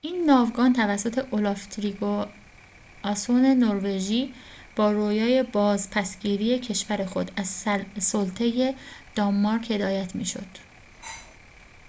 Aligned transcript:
این 0.00 0.24
ناوگان 0.24 0.72
توسط 0.72 1.18
اولاف 1.30 1.66
تریگواسون 1.66 3.42
نروژی 3.46 4.34
با 4.76 4.92
رویای 4.92 5.42
بازپس 5.42 6.18
گیری 6.18 6.58
کشور 6.58 7.04
خود 7.04 7.30
از 7.36 7.48
سلطه 8.00 8.74
دانمارک 9.14 9.70
هدایت 9.70 10.14
می 10.14 10.24
شد 10.24 10.46